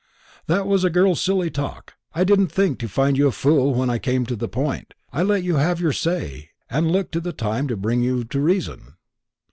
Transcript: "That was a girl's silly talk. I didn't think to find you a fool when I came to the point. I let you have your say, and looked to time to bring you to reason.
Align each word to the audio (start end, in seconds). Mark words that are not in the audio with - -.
"That 0.47 0.65
was 0.65 0.83
a 0.83 0.89
girl's 0.89 1.21
silly 1.21 1.51
talk. 1.51 1.93
I 2.15 2.23
didn't 2.23 2.47
think 2.47 2.79
to 2.79 2.87
find 2.89 3.19
you 3.19 3.27
a 3.27 3.31
fool 3.31 3.75
when 3.75 3.87
I 3.91 3.99
came 3.99 4.25
to 4.25 4.35
the 4.35 4.47
point. 4.47 4.95
I 5.13 5.21
let 5.21 5.43
you 5.43 5.57
have 5.57 5.79
your 5.79 5.93
say, 5.93 6.49
and 6.71 6.89
looked 6.91 7.11
to 7.11 7.21
time 7.31 7.67
to 7.67 7.77
bring 7.77 8.01
you 8.01 8.23
to 8.23 8.39
reason. 8.39 8.95